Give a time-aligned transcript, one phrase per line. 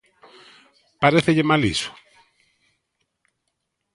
[1.03, 1.91] ¿Parécelle mal iso?